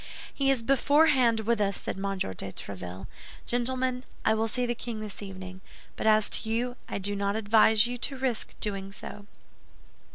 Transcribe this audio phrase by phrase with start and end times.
[0.33, 2.17] '""He is beforehand with us," said M.
[2.17, 3.05] de Tréville.
[3.45, 5.61] "Gentlemen, I will see the king this evening;
[5.95, 9.27] but as to you, I do not advise you to risk doing so."